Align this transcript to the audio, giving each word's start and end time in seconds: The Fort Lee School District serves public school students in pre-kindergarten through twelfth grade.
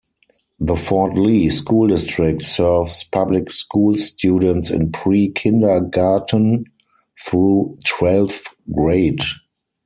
The 0.59 0.75
Fort 0.75 1.13
Lee 1.15 1.47
School 1.51 1.89
District 1.89 2.41
serves 2.41 3.03
public 3.03 3.51
school 3.51 3.93
students 3.97 4.71
in 4.71 4.91
pre-kindergarten 4.91 6.65
through 7.23 7.77
twelfth 7.85 8.47
grade. 8.73 9.19